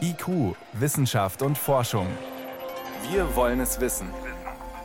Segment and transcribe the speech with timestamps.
[0.00, 2.06] IQ, Wissenschaft und Forschung.
[3.10, 4.08] Wir wollen es wissen.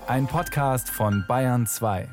[0.08, 2.08] Ein Podcast von Bayern 2.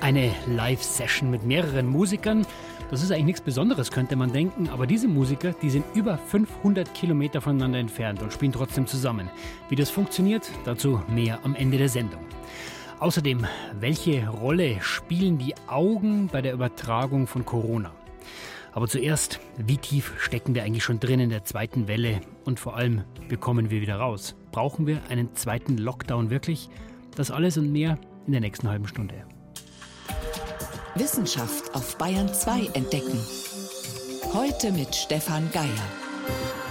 [0.00, 2.44] Eine Live-Session mit mehreren Musikern.
[2.90, 4.68] Das ist eigentlich nichts Besonderes, könnte man denken.
[4.68, 9.30] Aber diese Musiker, die sind über 500 Kilometer voneinander entfernt und spielen trotzdem zusammen.
[9.70, 12.20] Wie das funktioniert, dazu mehr am Ende der Sendung.
[13.02, 13.44] Außerdem,
[13.80, 17.90] welche Rolle spielen die Augen bei der Übertragung von Corona?
[18.70, 22.20] Aber zuerst, wie tief stecken wir eigentlich schon drin in der zweiten Welle?
[22.44, 24.36] Und vor allem, wie kommen wir wieder raus?
[24.52, 26.68] Brauchen wir einen zweiten Lockdown wirklich?
[27.16, 29.26] Das alles und mehr in der nächsten halben Stunde.
[30.94, 33.18] Wissenschaft auf Bayern 2 entdecken.
[34.32, 36.61] Heute mit Stefan Geier.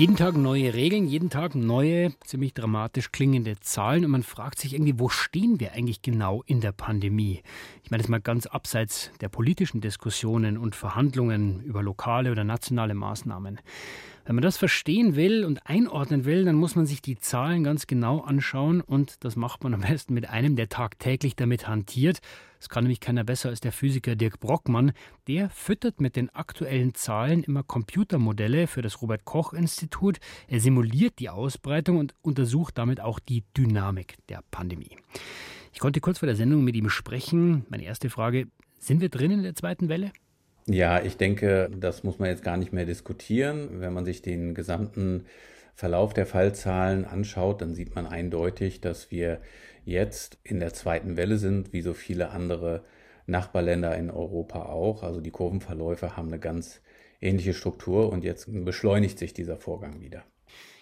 [0.00, 4.72] Jeden Tag neue Regeln, jeden Tag neue, ziemlich dramatisch klingende Zahlen und man fragt sich
[4.72, 7.42] irgendwie, wo stehen wir eigentlich genau in der Pandemie?
[7.82, 12.94] Ich meine jetzt mal ganz abseits der politischen Diskussionen und Verhandlungen über lokale oder nationale
[12.94, 13.60] Maßnahmen.
[14.24, 17.86] Wenn man das verstehen will und einordnen will, dann muss man sich die Zahlen ganz
[17.86, 22.20] genau anschauen und das macht man am besten mit einem, der tagtäglich damit hantiert.
[22.58, 24.92] Das kann nämlich keiner besser als der Physiker Dirk Brockmann.
[25.26, 30.18] Der füttert mit den aktuellen Zahlen immer Computermodelle für das Robert Koch Institut.
[30.46, 34.96] Er simuliert die Ausbreitung und untersucht damit auch die Dynamik der Pandemie.
[35.72, 37.64] Ich konnte kurz vor der Sendung mit ihm sprechen.
[37.70, 38.48] Meine erste Frage,
[38.78, 40.12] sind wir drin in der zweiten Welle?
[40.66, 43.80] Ja, ich denke, das muss man jetzt gar nicht mehr diskutieren.
[43.80, 45.26] Wenn man sich den gesamten
[45.74, 49.40] Verlauf der Fallzahlen anschaut, dann sieht man eindeutig, dass wir
[49.84, 52.84] jetzt in der zweiten Welle sind, wie so viele andere
[53.26, 55.02] Nachbarländer in Europa auch.
[55.02, 56.82] Also die Kurvenverläufe haben eine ganz
[57.20, 60.24] ähnliche Struktur und jetzt beschleunigt sich dieser Vorgang wieder.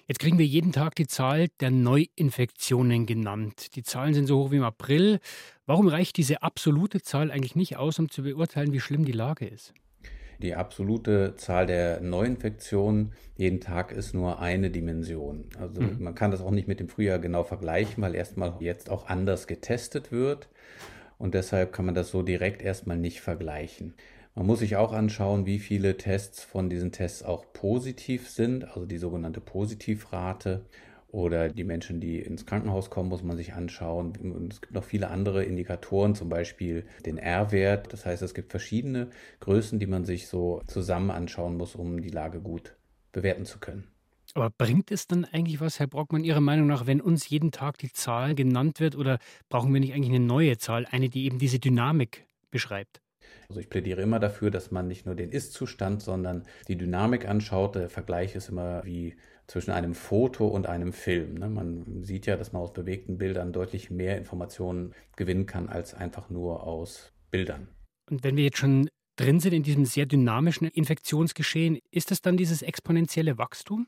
[0.08, 3.76] Jetzt kriegen wir jeden Tag die Zahl der Neuinfektionen genannt.
[3.76, 5.20] Die Zahlen sind so hoch wie im April.
[5.66, 9.46] Warum reicht diese absolute Zahl eigentlich nicht aus, um zu beurteilen, wie schlimm die Lage
[9.46, 9.74] ist?
[10.38, 15.44] Die absolute Zahl der Neuinfektionen jeden Tag ist nur eine Dimension.
[15.60, 16.02] Also mhm.
[16.02, 19.46] man kann das auch nicht mit dem Frühjahr genau vergleichen, weil erstmal jetzt auch anders
[19.46, 20.48] getestet wird.
[21.18, 23.92] Und deshalb kann man das so direkt erstmal nicht vergleichen.
[24.38, 28.86] Man muss sich auch anschauen, wie viele Tests von diesen Tests auch positiv sind, also
[28.86, 30.64] die sogenannte Positivrate.
[31.08, 34.12] Oder die Menschen, die ins Krankenhaus kommen, muss man sich anschauen.
[34.16, 37.92] Und es gibt noch viele andere Indikatoren, zum Beispiel den R-Wert.
[37.92, 39.10] Das heißt, es gibt verschiedene
[39.40, 42.76] Größen, die man sich so zusammen anschauen muss, um die Lage gut
[43.10, 43.88] bewerten zu können.
[44.34, 47.78] Aber bringt es dann eigentlich was, Herr Brockmann, Ihrer Meinung nach, wenn uns jeden Tag
[47.78, 48.94] die Zahl genannt wird?
[48.94, 49.18] Oder
[49.48, 53.00] brauchen wir nicht eigentlich eine neue Zahl, eine, die eben diese Dynamik beschreibt?
[53.48, 57.74] Also ich plädiere immer dafür, dass man nicht nur den Ist-Zustand, sondern die Dynamik anschaut.
[57.74, 59.16] Der Vergleich ist immer wie
[59.46, 61.34] zwischen einem Foto und einem Film.
[61.34, 61.48] Ne?
[61.48, 66.28] Man sieht ja, dass man aus bewegten Bildern deutlich mehr Informationen gewinnen kann als einfach
[66.28, 67.68] nur aus Bildern.
[68.10, 72.36] Und wenn wir jetzt schon drin sind in diesem sehr dynamischen Infektionsgeschehen, ist das dann
[72.36, 73.86] dieses exponentielle Wachstum?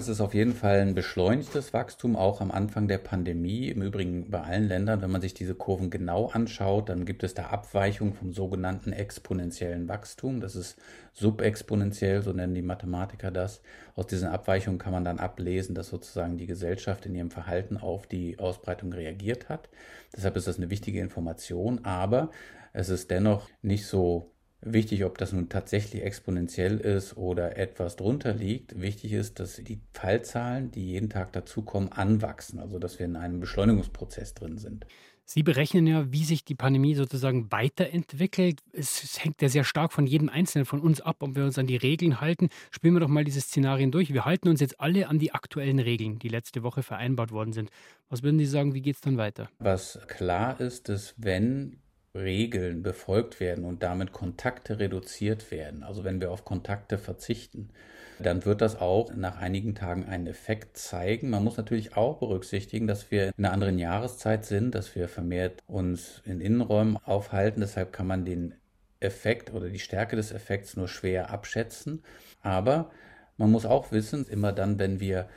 [0.00, 3.66] Es ist auf jeden Fall ein beschleunigtes Wachstum, auch am Anfang der Pandemie.
[3.66, 7.34] Im Übrigen bei allen Ländern, wenn man sich diese Kurven genau anschaut, dann gibt es
[7.34, 10.40] da Abweichungen vom sogenannten exponentiellen Wachstum.
[10.40, 10.76] Das ist
[11.14, 13.60] subexponentiell, so nennen die Mathematiker das.
[13.96, 18.06] Aus diesen Abweichungen kann man dann ablesen, dass sozusagen die Gesellschaft in ihrem Verhalten auf
[18.06, 19.68] die Ausbreitung reagiert hat.
[20.16, 22.30] Deshalb ist das eine wichtige Information, aber
[22.72, 24.30] es ist dennoch nicht so
[24.60, 28.80] Wichtig, ob das nun tatsächlich exponentiell ist oder etwas drunter liegt.
[28.80, 33.38] Wichtig ist, dass die Fallzahlen, die jeden Tag dazukommen, anwachsen, also dass wir in einem
[33.38, 34.84] Beschleunigungsprozess drin sind.
[35.30, 38.62] Sie berechnen ja, wie sich die Pandemie sozusagen weiterentwickelt.
[38.72, 41.66] Es hängt ja sehr stark von jedem Einzelnen von uns ab, ob wir uns an
[41.66, 42.48] die Regeln halten.
[42.70, 44.14] Spielen wir doch mal diese Szenarien durch.
[44.14, 47.70] Wir halten uns jetzt alle an die aktuellen Regeln, die letzte Woche vereinbart worden sind.
[48.08, 49.50] Was würden Sie sagen, wie geht es dann weiter?
[49.58, 51.76] Was klar ist, ist, wenn
[52.18, 57.70] Regeln befolgt werden und damit Kontakte reduziert werden, also wenn wir auf Kontakte verzichten,
[58.18, 61.30] dann wird das auch nach einigen Tagen einen Effekt zeigen.
[61.30, 65.62] Man muss natürlich auch berücksichtigen, dass wir in einer anderen Jahreszeit sind, dass wir vermehrt
[65.66, 67.60] uns in Innenräumen aufhalten.
[67.60, 68.54] Deshalb kann man den
[69.00, 72.02] Effekt oder die Stärke des Effekts nur schwer abschätzen.
[72.42, 72.90] Aber
[73.36, 75.28] man muss auch wissen, immer dann, wenn wir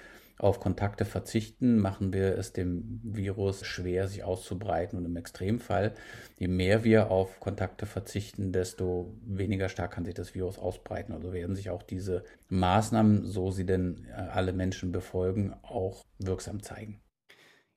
[0.42, 4.98] auf Kontakte verzichten, machen wir es dem Virus schwer, sich auszubreiten.
[4.98, 5.94] Und im Extremfall,
[6.38, 11.14] je mehr wir auf Kontakte verzichten, desto weniger stark kann sich das Virus ausbreiten.
[11.14, 16.64] Also werden sich auch diese Maßnahmen, so sie denn äh, alle Menschen befolgen, auch wirksam
[16.64, 17.02] zeigen.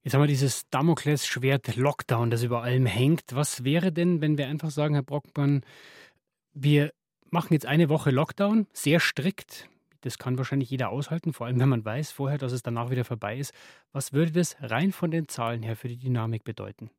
[0.02, 3.22] Jetzt haben wir dieses Damoklesschwert Lockdown, das über allem hängt.
[3.32, 5.64] Was wäre denn, wenn wir einfach sagen, Herr Brockmann,
[6.52, 6.92] wir
[7.30, 9.68] machen jetzt eine Woche Lockdown, sehr strikt,
[10.04, 13.04] Das kann wahrscheinlich jeder aushalten, vor allem wenn man weiß vorher, dass es danach wieder
[13.04, 13.54] vorbei ist.
[13.92, 16.90] Was würde das rein von den Zahlen her für die Dynamik bedeuten?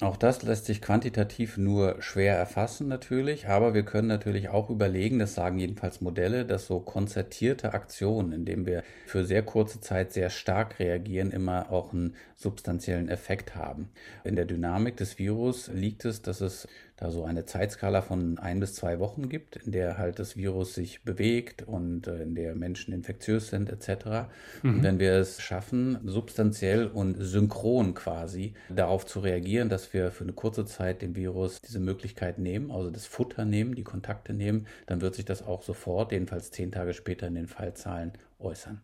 [0.00, 5.18] Auch das lässt sich quantitativ nur schwer erfassen natürlich, aber wir können natürlich auch überlegen,
[5.18, 10.30] das sagen jedenfalls Modelle, dass so konzertierte Aktionen, indem wir für sehr kurze Zeit sehr
[10.30, 13.90] stark reagieren, immer auch einen substanziellen Effekt haben.
[14.22, 16.68] In der Dynamik des Virus liegt es, dass es
[16.98, 20.74] da so eine Zeitskala von ein bis zwei Wochen gibt, in der halt das Virus
[20.74, 24.28] sich bewegt und äh, in der Menschen infektiös sind etc.
[24.62, 24.74] Mhm.
[24.74, 30.24] Und wenn wir es schaffen, substanziell und synchron quasi darauf zu reagieren, dass wir für
[30.24, 34.66] eine kurze Zeit dem Virus diese Möglichkeit nehmen, also das Futter nehmen, die Kontakte nehmen,
[34.86, 38.80] dann wird sich das auch sofort, jedenfalls zehn Tage später in den Fallzahlen äußern.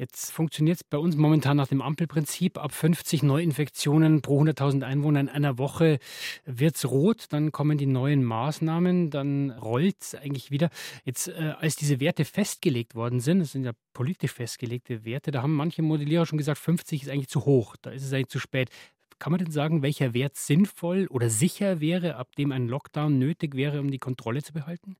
[0.00, 2.56] Jetzt funktioniert es bei uns momentan nach dem Ampelprinzip.
[2.56, 5.98] Ab 50 Neuinfektionen pro 100.000 Einwohner in einer Woche
[6.44, 10.70] wird es rot, dann kommen die neuen Maßnahmen, dann rollt es eigentlich wieder.
[11.04, 15.42] Jetzt, äh, als diese Werte festgelegt worden sind, das sind ja politisch festgelegte Werte, da
[15.42, 18.38] haben manche Modellierer schon gesagt, 50 ist eigentlich zu hoch, da ist es eigentlich zu
[18.38, 18.70] spät.
[19.18, 23.56] Kann man denn sagen, welcher Wert sinnvoll oder sicher wäre, ab dem ein Lockdown nötig
[23.56, 24.96] wäre, um die Kontrolle zu behalten?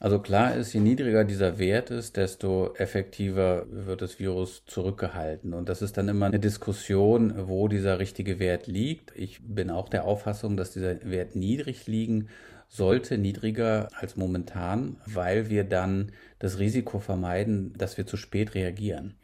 [0.00, 5.54] Also klar ist, je niedriger dieser Wert ist, desto effektiver wird das Virus zurückgehalten.
[5.54, 9.12] Und das ist dann immer eine Diskussion, wo dieser richtige Wert liegt.
[9.16, 12.28] Ich bin auch der Auffassung, dass dieser Wert niedrig liegen
[12.68, 19.14] sollte, niedriger als momentan, weil wir dann das Risiko vermeiden, dass wir zu spät reagieren.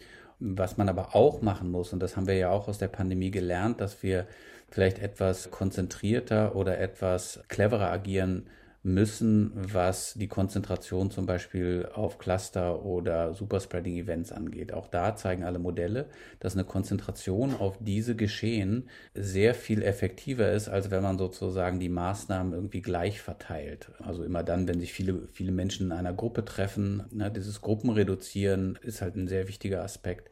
[0.41, 3.31] Was man aber auch machen muss, und das haben wir ja auch aus der Pandemie
[3.31, 4.27] gelernt, dass wir
[4.70, 8.49] vielleicht etwas konzentrierter oder etwas cleverer agieren
[8.85, 14.75] müssen, was die Konzentration zum Beispiel auf Cluster oder Superspreading-Events angeht.
[14.75, 16.07] Auch da zeigen alle Modelle,
[16.39, 21.89] dass eine Konzentration auf diese Geschehen sehr viel effektiver ist, als wenn man sozusagen die
[21.89, 23.91] Maßnahmen irgendwie gleich verteilt.
[24.01, 28.79] Also immer dann, wenn sich viele, viele Menschen in einer Gruppe treffen, ne, dieses Gruppenreduzieren
[28.83, 30.31] ist halt ein sehr wichtiger Aspekt.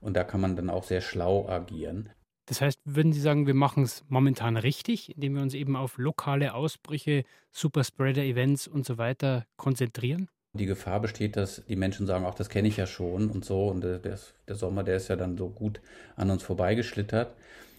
[0.00, 2.10] Und da kann man dann auch sehr schlau agieren.
[2.46, 5.96] Das heißt, würden Sie sagen, wir machen es momentan richtig, indem wir uns eben auf
[5.96, 10.28] lokale Ausbrüche, Superspreader-Events und so weiter konzentrieren?
[10.52, 13.68] Die Gefahr besteht, dass die Menschen sagen, auch das kenne ich ja schon und so.
[13.68, 15.80] Und der, der Sommer, der ist ja dann so gut
[16.16, 17.34] an uns vorbeigeschlittert.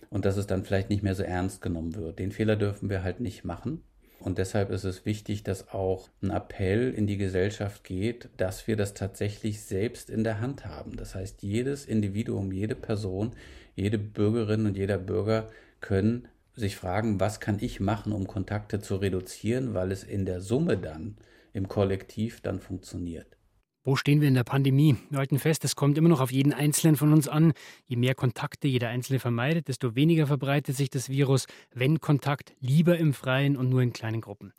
[0.10, 2.20] Und dass es dann vielleicht nicht mehr so ernst genommen wird.
[2.20, 3.84] Den Fehler dürfen wir halt nicht machen.
[4.20, 8.76] Und deshalb ist es wichtig, dass auch ein Appell in die Gesellschaft geht, dass wir
[8.76, 10.96] das tatsächlich selbst in der Hand haben.
[10.98, 13.34] Das heißt, jedes Individuum, jede Person
[13.76, 15.50] jede Bürgerin und jeder Bürger
[15.82, 20.42] können sich fragen, was kann ich machen, um Kontakte zu reduzieren, weil es in der
[20.42, 21.18] Summe dann
[21.54, 23.38] im Kollektiv dann funktioniert.
[23.84, 24.98] Wo stehen wir in der Pandemie?
[25.12, 27.54] Wir halten fest, es kommt immer noch auf jeden Einzelnen von uns an.
[27.86, 31.46] Je mehr Kontakte jeder Einzelne vermeidet, desto weniger verbreitet sich das Virus.
[31.72, 34.54] Wenn Kontakt, lieber im Freien und nur in kleinen Gruppen.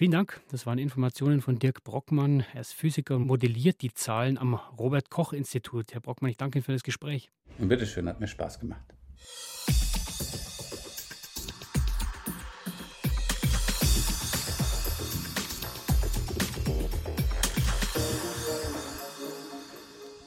[0.00, 0.40] Vielen Dank.
[0.50, 2.46] Das waren Informationen von Dirk Brockmann.
[2.54, 5.92] Er ist Physiker und modelliert die Zahlen am Robert-Koch-Institut.
[5.92, 7.30] Herr Brockmann, ich danke Ihnen für das Gespräch.
[7.58, 8.94] Bitteschön, hat mir Spaß gemacht.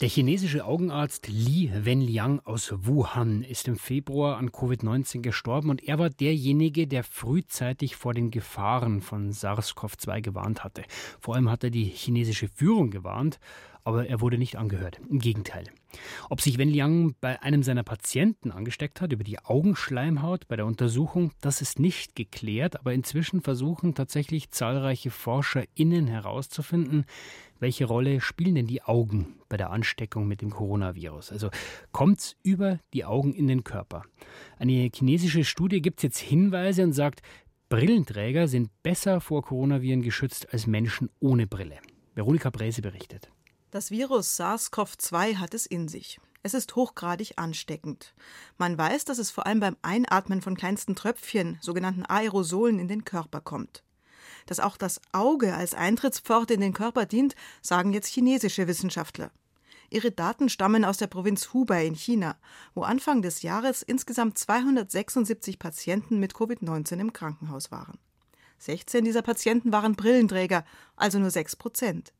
[0.04, 5.98] Der chinesische Augenarzt Li Wenliang aus Wuhan ist im Februar an Covid-19 gestorben und er
[5.98, 10.82] war derjenige, der frühzeitig vor den Gefahren von SARS-CoV-2 gewarnt hatte.
[11.20, 13.40] Vor allem hat er die chinesische Führung gewarnt,
[13.82, 15.00] aber er wurde nicht angehört.
[15.08, 15.64] Im Gegenteil.
[16.28, 20.66] Ob sich Wen Liang bei einem seiner Patienten angesteckt hat über die Augenschleimhaut bei der
[20.66, 27.06] Untersuchung, das ist nicht geklärt, aber inzwischen versuchen tatsächlich zahlreiche ForscherInnen herauszufinden,
[27.64, 31.32] welche Rolle spielen denn die Augen bei der Ansteckung mit dem Coronavirus?
[31.32, 31.48] Also
[31.92, 34.04] kommt es über die Augen in den Körper?
[34.58, 37.22] Eine chinesische Studie gibt jetzt Hinweise und sagt,
[37.70, 41.78] Brillenträger sind besser vor Coronaviren geschützt als Menschen ohne Brille.
[42.14, 43.30] Veronika Bräse berichtet.
[43.70, 46.20] Das Virus SARS-CoV-2 hat es in sich.
[46.42, 48.14] Es ist hochgradig ansteckend.
[48.58, 53.06] Man weiß, dass es vor allem beim Einatmen von kleinsten Tröpfchen, sogenannten Aerosolen, in den
[53.06, 53.82] Körper kommt.
[54.46, 59.30] Dass auch das Auge als Eintrittspforte in den Körper dient, sagen jetzt chinesische Wissenschaftler.
[59.90, 62.36] Ihre Daten stammen aus der Provinz Hubei in China,
[62.74, 67.98] wo Anfang des Jahres insgesamt 276 Patienten mit Covid-19 im Krankenhaus waren.
[68.58, 70.64] 16 dieser Patienten waren Brillenträger,
[70.96, 72.12] also nur 6 Prozent.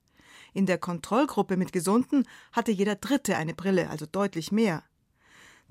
[0.53, 4.85] In der Kontrollgruppe mit Gesunden hatte jeder Dritte eine Brille, also deutlich mehr.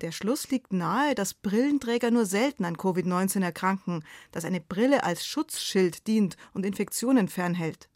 [0.00, 5.24] Der Schluss liegt nahe, dass Brillenträger nur selten an Covid-19 erkranken, dass eine Brille als
[5.24, 7.88] Schutzschild dient und Infektionen fernhält.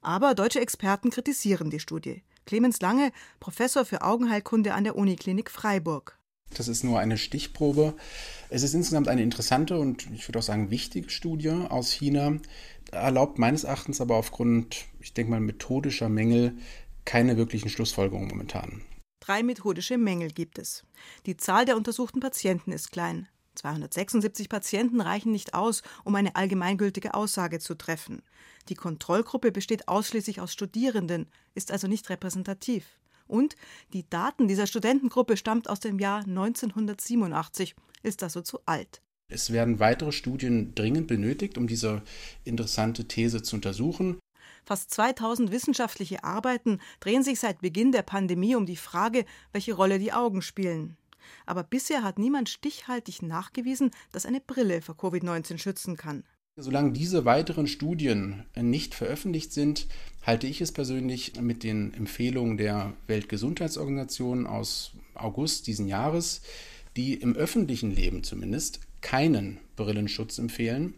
[0.00, 2.22] Aber deutsche Experten kritisieren die Studie.
[2.46, 3.10] Clemens Lange,
[3.40, 6.18] Professor für Augenheilkunde an der Uniklinik Freiburg.
[6.52, 7.94] Das ist nur eine Stichprobe.
[8.48, 12.38] Es ist insgesamt eine interessante und ich würde auch sagen wichtige Studie aus China,
[12.92, 16.54] erlaubt meines Erachtens aber aufgrund, ich denke mal, methodischer Mängel
[17.04, 18.82] keine wirklichen Schlussfolgerungen momentan.
[19.24, 20.84] Drei methodische Mängel gibt es.
[21.24, 23.26] Die Zahl der untersuchten Patienten ist klein.
[23.54, 28.20] 276 Patienten reichen nicht aus, um eine allgemeingültige Aussage zu treffen.
[28.68, 32.98] Die Kontrollgruppe besteht ausschließlich aus Studierenden, ist also nicht repräsentativ.
[33.26, 33.56] Und
[33.94, 39.00] die Daten dieser Studentengruppe stammt aus dem Jahr 1987, ist also zu alt.
[39.32, 42.02] Es werden weitere Studien dringend benötigt, um diese
[42.44, 44.18] interessante These zu untersuchen.
[44.64, 49.98] Fast 2000 wissenschaftliche Arbeiten drehen sich seit Beginn der Pandemie um die Frage, welche Rolle
[49.98, 50.96] die Augen spielen.
[51.46, 56.24] Aber bisher hat niemand stichhaltig nachgewiesen, dass eine Brille vor Covid-19 schützen kann.
[56.56, 59.88] Solange diese weiteren Studien nicht veröffentlicht sind,
[60.22, 66.42] halte ich es persönlich mit den Empfehlungen der Weltgesundheitsorganisation aus August diesen Jahres,
[66.96, 70.94] die im öffentlichen Leben zumindest keinen Brillenschutz empfehlen.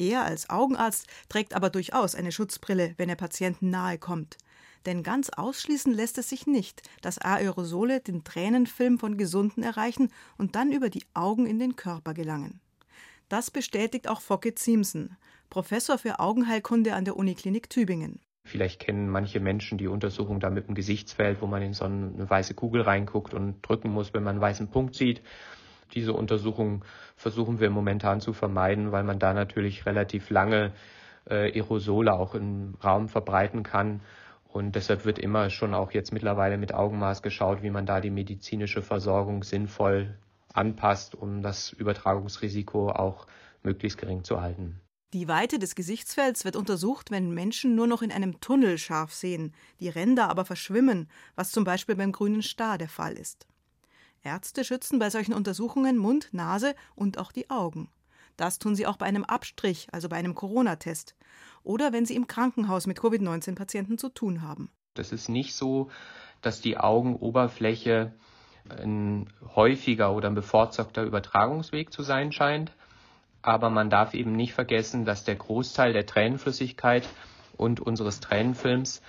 [0.00, 4.38] Er als Augenarzt trägt aber durchaus eine Schutzbrille, wenn er Patienten nahe kommt.
[4.86, 10.56] Denn ganz ausschließen lässt es sich nicht, dass Aerosole den Tränenfilm von Gesunden erreichen und
[10.56, 12.60] dann über die Augen in den Körper gelangen.
[13.28, 15.18] Das bestätigt auch Focke Ziemsen,
[15.50, 18.20] Professor für Augenheilkunde an der Uniklinik Tübingen.
[18.46, 22.28] Vielleicht kennen manche Menschen die Untersuchung da mit dem Gesichtsfeld, wo man in so eine
[22.28, 25.20] weiße Kugel reinguckt und drücken muss, wenn man einen weißen Punkt sieht.
[25.94, 26.84] Diese Untersuchung
[27.16, 30.72] versuchen wir momentan zu vermeiden, weil man da natürlich relativ lange
[31.28, 34.00] äh, Aerosole auch im Raum verbreiten kann
[34.52, 38.10] und deshalb wird immer schon auch jetzt mittlerweile mit Augenmaß geschaut, wie man da die
[38.10, 40.18] medizinische Versorgung sinnvoll
[40.52, 43.26] anpasst, um das Übertragungsrisiko auch
[43.62, 44.80] möglichst gering zu halten.
[45.12, 49.54] Die Weite des Gesichtsfelds wird untersucht, wenn Menschen nur noch in einem Tunnel scharf sehen,
[49.80, 53.46] die Ränder aber verschwimmen, was zum Beispiel beim grünen Star der Fall ist.
[54.22, 57.88] Ärzte schützen bei solchen Untersuchungen Mund, Nase und auch die Augen.
[58.36, 61.14] Das tun sie auch bei einem Abstrich, also bei einem Corona-Test
[61.62, 64.70] oder wenn sie im Krankenhaus mit Covid-19-Patienten zu tun haben.
[64.94, 65.90] Das ist nicht so,
[66.40, 68.14] dass die Augenoberfläche
[68.68, 72.72] ein häufiger oder ein bevorzugter Übertragungsweg zu sein scheint.
[73.42, 77.08] Aber man darf eben nicht vergessen, dass der Großteil der Tränenflüssigkeit
[77.56, 79.00] und unseres Tränenfilms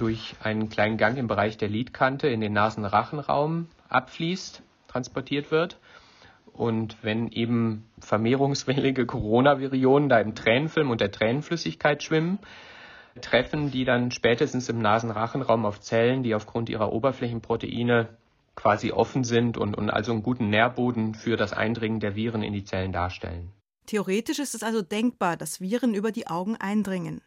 [0.00, 5.78] durch einen kleinen Gang im Bereich der Lidkante in den Nasenrachenraum abfließt, transportiert wird.
[6.52, 12.38] Und wenn eben vermehrungswillige Coronavirionen da im Tränenfilm und der Tränenflüssigkeit schwimmen,
[13.20, 18.08] treffen die dann spätestens im Nasenrachenraum auf Zellen, die aufgrund ihrer Oberflächenproteine
[18.56, 22.52] quasi offen sind und, und also einen guten Nährboden für das Eindringen der Viren in
[22.52, 23.52] die Zellen darstellen.
[23.86, 27.22] Theoretisch ist es also denkbar, dass Viren über die Augen eindringen.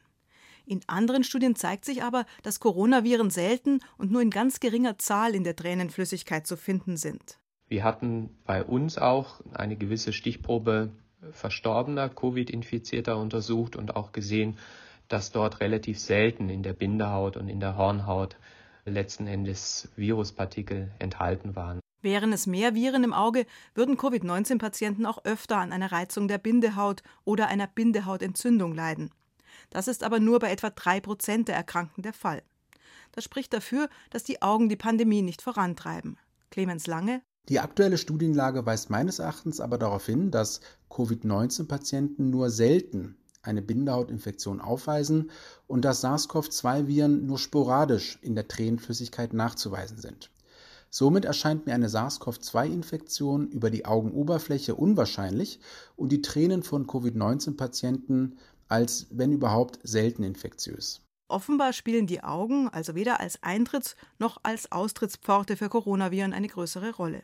[0.66, 5.36] In anderen Studien zeigt sich aber, dass Coronaviren selten und nur in ganz geringer Zahl
[5.36, 7.40] in der Tränenflüssigkeit zu finden sind.
[7.68, 10.92] Wir hatten bei uns auch eine gewisse Stichprobe
[11.32, 14.58] verstorbener Covid-Infizierter untersucht und auch gesehen,
[15.08, 18.38] dass dort relativ selten in der Bindehaut und in der Hornhaut
[18.86, 21.80] letzten Endes Viruspartikel enthalten waren.
[22.02, 27.02] Wären es mehr Viren im Auge, würden Covid-19-Patienten auch öfter an einer Reizung der Bindehaut
[27.24, 29.10] oder einer Bindehautentzündung leiden.
[29.74, 32.44] Das ist aber nur bei etwa drei Prozent der Erkrankten der Fall.
[33.12, 36.18] Das spricht dafür, dass die Augen die Pandemie nicht vorantreiben.
[36.52, 43.18] Clemens Lange, die aktuelle Studienlage weist meines Erachtens aber darauf hin, dass Covid-19-Patienten nur selten
[43.42, 45.32] eine Bindehautinfektion aufweisen
[45.68, 50.30] und dass SARS-CoV-2-Viren nur sporadisch in der Tränenflüssigkeit nachzuweisen sind.
[50.96, 55.60] Somit erscheint mir eine SARS-CoV-2-Infektion über die Augenoberfläche unwahrscheinlich
[55.96, 58.38] und die Tränen von Covid-19-Patienten
[58.74, 61.02] als, wenn überhaupt, selten infektiös.
[61.28, 66.96] Offenbar spielen die Augen also weder als Eintritts- noch als Austrittspforte für Coronaviren eine größere
[66.96, 67.24] Rolle.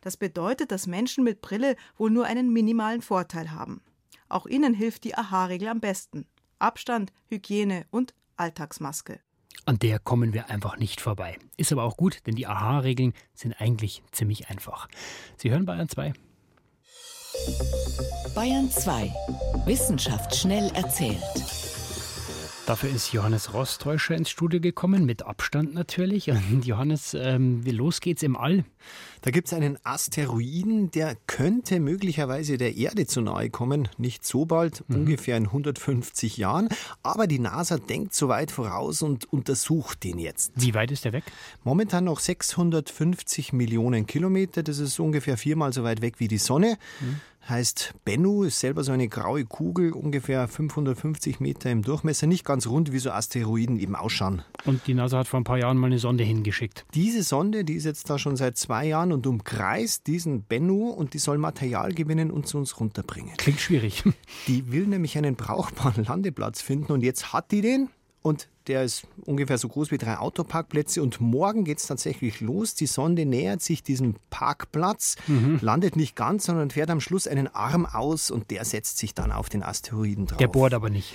[0.00, 3.82] Das bedeutet, dass Menschen mit Brille wohl nur einen minimalen Vorteil haben.
[4.28, 6.26] Auch ihnen hilft die AHA-Regel am besten.
[6.58, 9.20] Abstand, Hygiene und Alltagsmaske.
[9.66, 11.38] An der kommen wir einfach nicht vorbei.
[11.56, 14.88] Ist aber auch gut, denn die AHA-Regeln sind eigentlich ziemlich einfach.
[15.36, 16.12] Sie hören Bayern 2.
[18.34, 19.12] Bayern 2.
[19.66, 21.18] Wissenschaft schnell erzählt.
[22.70, 26.30] Dafür ist Johannes Rostäuscher ins Studio gekommen, mit Abstand natürlich.
[26.30, 28.64] Und Johannes, ähm, wie los geht's im All?
[29.22, 33.88] Da gibt es einen Asteroiden, der könnte möglicherweise der Erde zu nahe kommen.
[33.98, 34.98] Nicht so bald, mhm.
[34.98, 36.68] ungefähr in 150 Jahren.
[37.02, 40.52] Aber die NASA denkt so weit voraus und untersucht den jetzt.
[40.54, 41.24] Wie weit ist der weg?
[41.64, 44.62] Momentan noch 650 Millionen Kilometer.
[44.62, 46.78] Das ist ungefähr viermal so weit weg wie die Sonne.
[47.00, 47.20] Mhm
[47.50, 52.66] heißt Bennu, ist selber so eine graue Kugel, ungefähr 550 Meter im Durchmesser, nicht ganz
[52.66, 54.42] rund, wie so Asteroiden eben ausschauen.
[54.64, 56.86] Und die NASA hat vor ein paar Jahren mal eine Sonde hingeschickt.
[56.94, 61.12] Diese Sonde, die ist jetzt da schon seit zwei Jahren und umkreist diesen Bennu und
[61.12, 63.36] die soll Material gewinnen und zu uns runterbringen.
[63.36, 64.04] Klingt schwierig.
[64.46, 67.90] Die will nämlich einen brauchbaren Landeplatz finden und jetzt hat die den
[68.22, 71.02] und der ist ungefähr so groß wie drei Autoparkplätze.
[71.02, 72.74] Und morgen geht es tatsächlich los.
[72.74, 75.58] Die Sonde nähert sich diesem Parkplatz, mhm.
[75.62, 79.32] landet nicht ganz, sondern fährt am Schluss einen Arm aus und der setzt sich dann
[79.32, 80.38] auf den Asteroiden drauf.
[80.38, 81.14] Der bohrt aber nicht.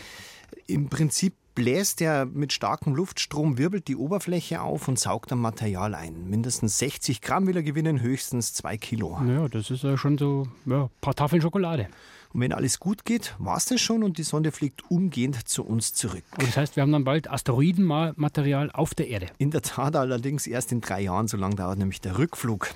[0.67, 5.95] Im Prinzip bläst er mit starkem Luftstrom, wirbelt die Oberfläche auf und saugt dann Material
[5.95, 6.29] ein.
[6.29, 9.17] Mindestens 60 Gramm will er gewinnen, höchstens zwei Kilo.
[9.25, 11.87] Ja, das ist ja schon so ja, ein paar Tafeln Schokolade.
[12.35, 15.63] Und wenn alles gut geht, war es das schon und die Sonde fliegt umgehend zu
[15.63, 16.25] uns zurück.
[16.37, 19.27] Und das heißt, wir haben dann bald Asteroidenmaterial auf der Erde.
[19.37, 22.67] In der Tat allerdings erst in drei Jahren, so lange dauert nämlich der Rückflug.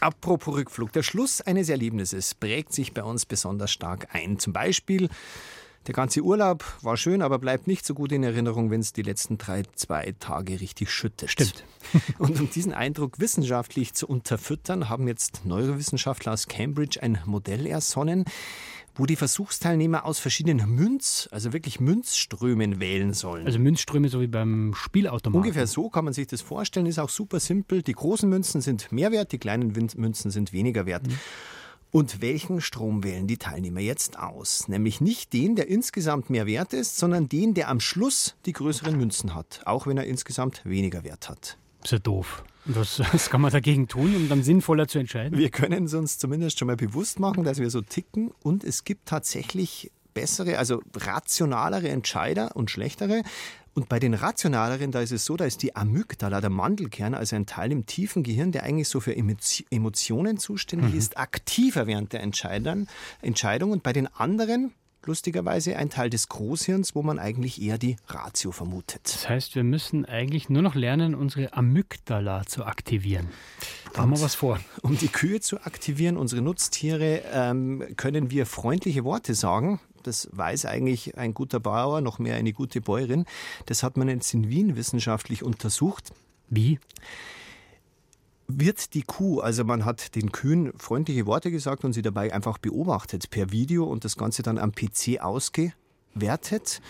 [0.00, 4.38] Apropos Rückflug, der Schluss eines Erlebnisses prägt sich bei uns besonders stark ein.
[4.38, 5.10] Zum Beispiel
[5.86, 9.02] der ganze Urlaub war schön, aber bleibt nicht so gut in Erinnerung, wenn es die
[9.02, 11.30] letzten drei, zwei Tage richtig schüttet.
[11.30, 11.64] Stimmt.
[12.18, 18.24] Und um diesen Eindruck wissenschaftlich zu unterfüttern, haben jetzt Neurowissenschaftler aus Cambridge ein Modell ersonnen,
[18.94, 23.46] wo die Versuchsteilnehmer aus verschiedenen Münz, also wirklich Münzströmen wählen sollen.
[23.46, 25.42] Also Münzströme so wie beim Spielautomaten.
[25.42, 27.82] Ungefähr so kann man sich das vorstellen, ist auch super simpel.
[27.82, 31.06] Die großen Münzen sind mehr wert, die kleinen Münzen sind weniger wert.
[31.06, 31.18] Mhm.
[31.92, 34.66] Und welchen Strom wählen die Teilnehmer jetzt aus?
[34.66, 38.96] Nämlich nicht den, der insgesamt mehr wert ist, sondern den, der am Schluss die größeren
[38.96, 41.58] Münzen hat, auch wenn er insgesamt weniger Wert hat.
[41.84, 42.44] Ist ja doof.
[42.64, 45.36] Was, was kann man dagegen tun, um dann sinnvoller zu entscheiden?
[45.36, 48.84] Wir können es uns zumindest schon mal bewusst machen, dass wir so ticken und es
[48.84, 53.22] gibt tatsächlich bessere, also rationalere Entscheider und schlechtere.
[53.74, 57.36] Und bei den rationaleren, da ist es so, da ist die Amygdala, der Mandelkern, also
[57.36, 60.98] ein Teil im tiefen Gehirn, der eigentlich so für Emotionen zuständig mhm.
[60.98, 62.86] ist, aktiver während der Entscheidung.
[63.22, 64.72] Und bei den anderen,
[65.06, 69.00] lustigerweise ein Teil des Großhirns, wo man eigentlich eher die Ratio vermutet.
[69.04, 73.28] Das heißt, wir müssen eigentlich nur noch lernen, unsere Amygdala zu aktivieren.
[73.94, 74.60] Da haben wir was vor.
[74.82, 79.80] Um die Kühe zu aktivieren, unsere Nutztiere, ähm, können wir freundliche Worte sagen.
[80.02, 83.24] Das weiß eigentlich ein guter Bauer, noch mehr eine gute Bäuerin.
[83.66, 86.12] Das hat man jetzt in Wien wissenschaftlich untersucht.
[86.48, 86.78] Wie?
[88.48, 92.58] Wird die Kuh, also man hat den Kühen freundliche Worte gesagt und sie dabei einfach
[92.58, 96.82] beobachtet per Video und das Ganze dann am PC ausgewertet.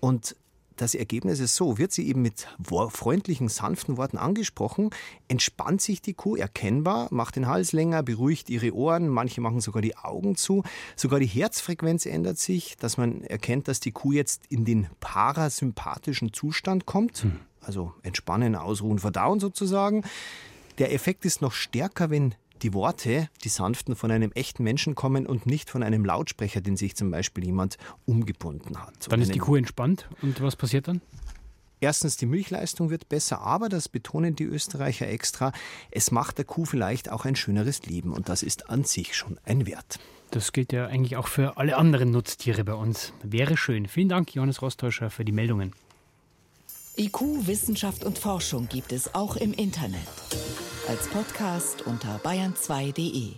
[0.00, 0.36] Und
[0.80, 2.46] das Ergebnis ist so, wird sie eben mit
[2.90, 4.90] freundlichen, sanften Worten angesprochen,
[5.26, 9.82] entspannt sich die Kuh erkennbar, macht den Hals länger, beruhigt ihre Ohren, manche machen sogar
[9.82, 10.62] die Augen zu,
[10.96, 16.32] sogar die Herzfrequenz ändert sich, dass man erkennt, dass die Kuh jetzt in den parasympathischen
[16.32, 17.40] Zustand kommt, hm.
[17.60, 20.04] also entspannen, ausruhen, verdauen sozusagen.
[20.78, 25.26] Der Effekt ist noch stärker, wenn die Worte, die sanften, von einem echten Menschen kommen
[25.26, 29.10] und nicht von einem Lautsprecher, den sich zum Beispiel jemand umgebunden hat.
[29.10, 31.00] Dann ist die Kuh entspannt und was passiert dann?
[31.80, 35.52] Erstens, die Milchleistung wird besser, aber das betonen die Österreicher extra,
[35.90, 39.38] es macht der Kuh vielleicht auch ein schöneres Leben und das ist an sich schon
[39.44, 40.00] ein Wert.
[40.30, 43.12] Das gilt ja eigentlich auch für alle anderen Nutztiere bei uns.
[43.22, 43.86] Wäre schön.
[43.86, 45.72] Vielen Dank, Johannes Rostäuscher, für die Meldungen.
[46.98, 50.00] IQ, Wissenschaft und Forschung gibt es auch im Internet
[50.88, 53.34] als Podcast unter bayern2.de.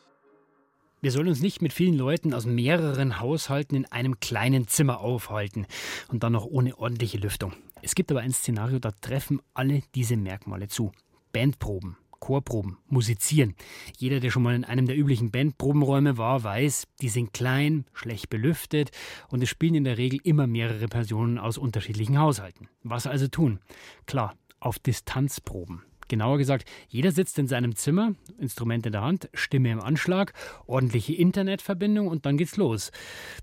[1.01, 5.67] Wir sollen uns nicht mit vielen Leuten aus mehreren Haushalten in einem kleinen Zimmer aufhalten
[6.09, 7.53] und dann noch ohne ordentliche Lüftung.
[7.83, 10.93] Es gibt aber ein Szenario, da treffen alle diese Merkmale zu.
[11.33, 13.57] Bandproben, Chorproben, Musizieren.
[13.99, 18.31] Jeder, der schon mal in einem der üblichen Bandprobenräume war, weiß, die sind klein, schlecht
[18.31, 18.93] belüftet
[19.29, 22.69] und es spielen in der Regel immer mehrere Personen aus unterschiedlichen Haushalten.
[22.85, 23.59] Was also tun?
[24.07, 25.83] Klar, auf Distanz proben.
[26.11, 30.33] Genauer gesagt, jeder sitzt in seinem Zimmer, Instrument in der Hand, Stimme im Anschlag,
[30.67, 32.91] ordentliche Internetverbindung und dann geht's los.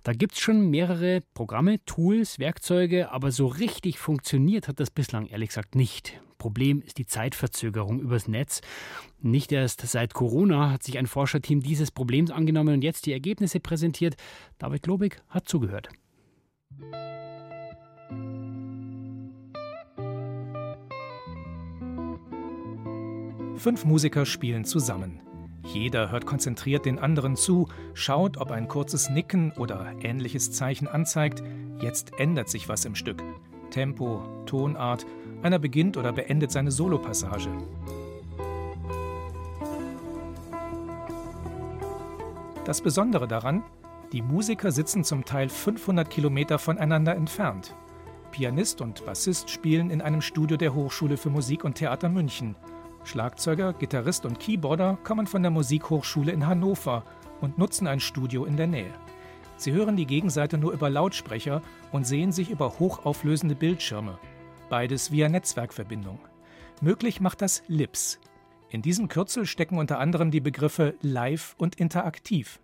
[0.04, 5.50] Da gibt's schon mehrere Programme, Tools, Werkzeuge, aber so richtig funktioniert hat das bislang ehrlich
[5.50, 6.20] gesagt nicht.
[6.38, 8.60] Problem ist die Zeitverzögerung übers Netz.
[9.22, 13.62] Nicht erst seit Corona hat sich ein Forscherteam dieses Problems angenommen und jetzt die Ergebnisse
[13.62, 14.16] präsentiert.
[14.60, 15.90] David Globig hat zugehört.
[23.58, 25.20] Fünf Musiker spielen zusammen.
[25.74, 31.44] Jeder hört konzentriert den anderen zu, schaut, ob ein kurzes Nicken oder ähnliches Zeichen anzeigt,
[31.82, 33.22] jetzt ändert sich was im Stück.
[33.72, 35.06] Tempo, Tonart,
[35.42, 37.50] einer beginnt oder beendet seine Solopassage.
[42.64, 43.64] Das Besondere daran,
[44.14, 47.74] die Musiker sitzen zum Teil 500 Kilometer voneinander entfernt.
[48.32, 52.56] Pianist und Bassist spielen in einem Studio der Hochschule für Musik und Theater München.
[53.08, 57.04] Schlagzeuger, Gitarrist und Keyboarder kommen von der Musikhochschule in Hannover
[57.42, 58.94] und nutzen ein Studio in der Nähe.
[59.56, 64.20] Sie hören die Gegenseite nur über Lautsprecher und sehen sich über hochauflösende Bildschirme.
[64.70, 66.20] Beides via Netzwerkverbindung.
[66.82, 68.20] Möglich macht das LIPS.
[68.70, 72.60] In diesem Kürzel stecken unter anderem die Begriffe live und interaktiv.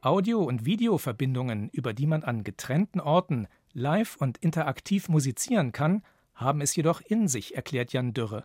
[0.00, 6.02] Audio- und Videoverbindungen, über die man an getrennten Orten live und interaktiv musizieren kann,
[6.34, 8.44] haben es jedoch in sich, erklärt Jan Dürre.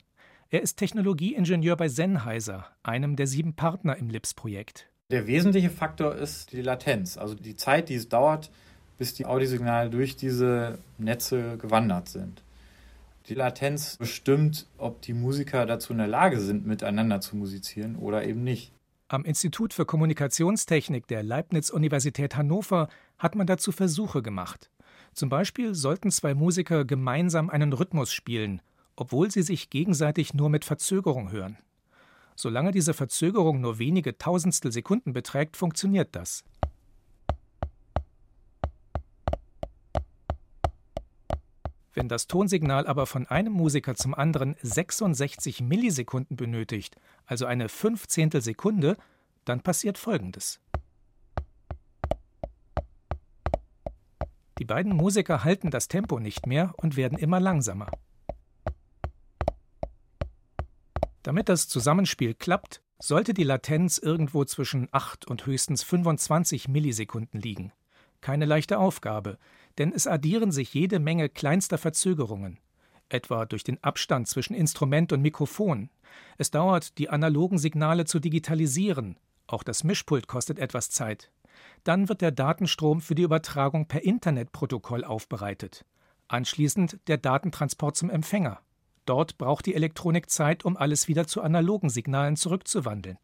[0.56, 4.88] Er ist Technologieingenieur bei Sennheiser, einem der sieben Partner im LIPS-Projekt.
[5.12, 8.50] Der wesentliche Faktor ist die Latenz, also die Zeit, die es dauert,
[8.98, 12.42] bis die Audiosignale durch diese Netze gewandert sind.
[13.28, 18.26] Die Latenz bestimmt, ob die Musiker dazu in der Lage sind, miteinander zu musizieren oder
[18.26, 18.72] eben nicht.
[19.10, 22.88] Am Institut für Kommunikationstechnik der Leibniz-Universität Hannover
[23.18, 24.70] hat man dazu Versuche gemacht.
[25.12, 28.62] Zum Beispiel sollten zwei Musiker gemeinsam einen Rhythmus spielen,
[28.96, 31.58] obwohl sie sich gegenseitig nur mit Verzögerung hören.
[32.36, 36.44] Solange diese Verzögerung nur wenige Tausendstel Sekunden beträgt, funktioniert das.
[41.94, 48.42] Wenn das Tonsignal aber von einem Musiker zum anderen 66 Millisekunden benötigt, also eine Fünfzehntel
[48.42, 48.98] Sekunde,
[49.46, 50.60] dann passiert Folgendes.
[54.60, 57.90] Die beiden Musiker halten das Tempo nicht mehr und werden immer langsamer.
[61.26, 67.74] Damit das Zusammenspiel klappt, sollte die Latenz irgendwo zwischen 8 und höchstens 25 Millisekunden liegen.
[68.22, 69.40] Keine leichte Aufgabe,
[69.80, 72.60] denn es addieren sich jede Menge kleinster Verzögerungen,
[73.10, 75.90] etwa durch den Abstand zwischen Instrument und Mikrofon.
[76.38, 81.32] Es dauert, die analogen Signale zu digitalisieren, auch das Mischpult kostet etwas Zeit.
[81.84, 85.86] Dann wird der Datenstrom für die Übertragung per Internetprotokoll aufbereitet.
[86.28, 88.62] Anschließend der Datentransport zum Empfänger.
[89.06, 93.18] Dort braucht die Elektronik Zeit, um alles wieder zu analogen Signalen zurückzuwandeln.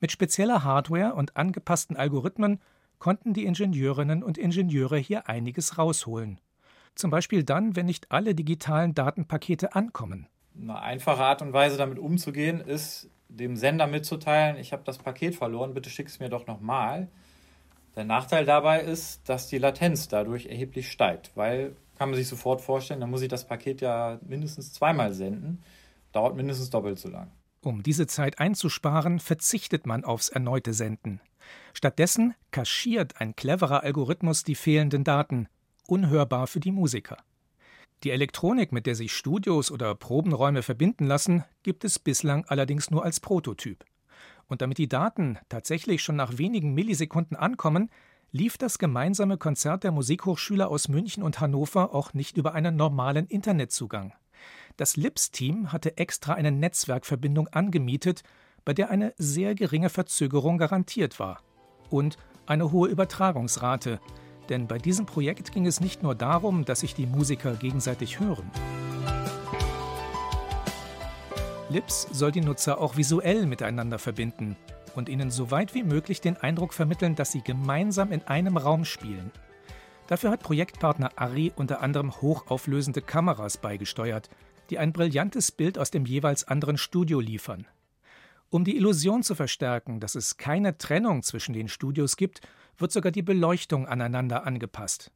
[0.00, 2.60] Mit spezieller Hardware und angepassten Algorithmen
[2.98, 6.40] konnten die Ingenieurinnen und Ingenieure hier einiges rausholen.
[6.94, 10.26] Zum Beispiel dann, wenn nicht alle digitalen Datenpakete ankommen.
[10.60, 15.34] Eine einfache Art und Weise, damit umzugehen, ist, dem Sender mitzuteilen, ich habe das Paket
[15.34, 17.08] verloren, bitte schick es mir doch nochmal.
[17.96, 22.62] Der Nachteil dabei ist, dass die Latenz dadurch erheblich steigt, weil, kann man sich sofort
[22.62, 25.62] vorstellen, dann muss ich das Paket ja mindestens zweimal senden,
[26.12, 27.30] dauert mindestens doppelt so lang.
[27.60, 31.20] Um diese Zeit einzusparen, verzichtet man aufs erneute Senden.
[31.74, 35.46] Stattdessen kaschiert ein cleverer Algorithmus die fehlenden Daten,
[35.88, 37.18] unhörbar für die Musiker.
[38.02, 43.04] Die Elektronik, mit der sich Studios oder Probenräume verbinden lassen, gibt es bislang allerdings nur
[43.04, 43.84] als Prototyp.
[44.46, 47.90] Und damit die Daten tatsächlich schon nach wenigen Millisekunden ankommen,
[48.32, 53.26] lief das gemeinsame Konzert der Musikhochschüler aus München und Hannover auch nicht über einen normalen
[53.26, 54.12] Internetzugang.
[54.76, 58.22] Das LIPS-Team hatte extra eine Netzwerkverbindung angemietet,
[58.64, 61.42] bei der eine sehr geringe Verzögerung garantiert war.
[61.90, 64.00] Und eine hohe Übertragungsrate,
[64.48, 68.50] denn bei diesem Projekt ging es nicht nur darum, dass sich die Musiker gegenseitig hören.
[71.68, 74.56] Lips soll die Nutzer auch visuell miteinander verbinden
[74.94, 78.84] und ihnen so weit wie möglich den Eindruck vermitteln, dass sie gemeinsam in einem Raum
[78.84, 79.30] spielen.
[80.06, 84.28] Dafür hat Projektpartner Arri unter anderem hochauflösende Kameras beigesteuert,
[84.70, 87.66] die ein brillantes Bild aus dem jeweils anderen Studio liefern.
[88.50, 92.40] Um die Illusion zu verstärken, dass es keine Trennung zwischen den Studios gibt,
[92.78, 95.12] wird sogar die Beleuchtung aneinander angepasst.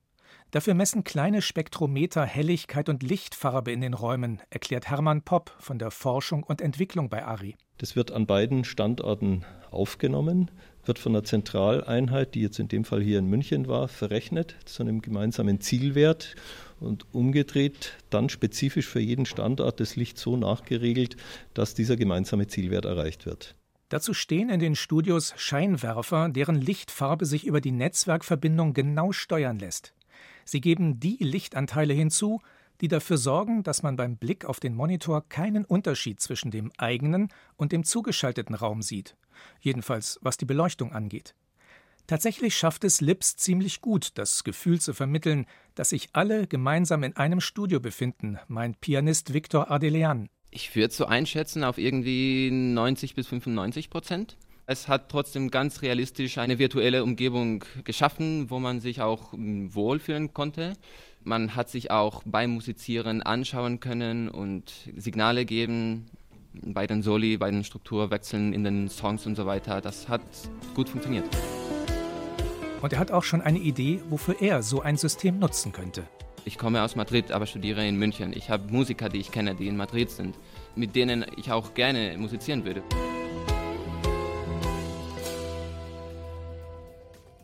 [0.53, 5.91] Dafür messen kleine Spektrometer Helligkeit und Lichtfarbe in den Räumen, erklärt Hermann Popp von der
[5.91, 7.57] Forschung und Entwicklung bei ARI.
[7.79, 10.51] Das wird an beiden Standorten aufgenommen,
[10.85, 14.83] wird von der Zentraleinheit, die jetzt in dem Fall hier in München war, verrechnet zu
[14.83, 16.37] einem gemeinsamen Zielwert
[16.81, 21.17] und umgedreht dann spezifisch für jeden Standort das Licht so nachgeregelt,
[21.55, 23.57] dass dieser gemeinsame Zielwert erreicht wird.
[23.89, 29.95] Dazu stehen in den Studios Scheinwerfer, deren Lichtfarbe sich über die Netzwerkverbindung genau steuern lässt.
[30.45, 32.41] Sie geben die Lichtanteile hinzu,
[32.81, 37.29] die dafür sorgen, dass man beim Blick auf den Monitor keinen Unterschied zwischen dem eigenen
[37.57, 39.17] und dem zugeschalteten Raum sieht,
[39.61, 41.35] jedenfalls was die Beleuchtung angeht.
[42.07, 47.17] Tatsächlich schafft es Lips ziemlich gut, das Gefühl zu vermitteln, dass sich alle gemeinsam in
[47.17, 50.29] einem Studio befinden, meint Pianist Victor Adelian.
[50.51, 54.37] Ich würde so einschätzen auf irgendwie 90 bis 95 Prozent.
[54.67, 60.33] Es hat trotzdem ganz realistisch eine virtuelle Umgebung geschaffen, wo man sich auch hm, wohlfühlen
[60.33, 60.75] konnte.
[61.27, 66.05] Man hat sich auch beim Musizieren anschauen können und Signale geben
[66.53, 69.81] bei den Soli, bei den Strukturwechseln in den Songs und so weiter.
[69.81, 70.21] Das hat
[70.75, 71.25] gut funktioniert.
[72.83, 76.05] Und er hat auch schon eine Idee, wofür er so ein System nutzen könnte.
[76.45, 78.35] Ich komme aus Madrid, aber studiere in München.
[78.37, 80.39] Ich habe Musiker, die ich kenne, die in Madrid sind,
[80.77, 82.83] mit denen ich auch gerne musizieren würde.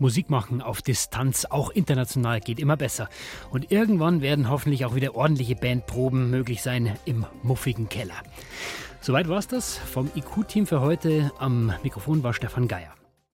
[0.00, 3.08] Musik machen auf Distanz, auch international, geht immer besser.
[3.50, 8.16] Und irgendwann werden hoffentlich auch wieder ordentliche Bandproben möglich sein im muffigen Keller.
[9.00, 11.30] Soweit war es das vom IQ-Team für heute.
[11.38, 12.99] Am Mikrofon war Stefan Geier.